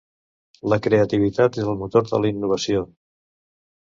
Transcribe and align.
La 0.73 0.77
creativitat 0.85 1.59
és 1.65 1.69
el 1.73 1.79
motor 1.85 2.11
de 2.13 2.23
la 2.25 2.33
innovació. 2.33 2.83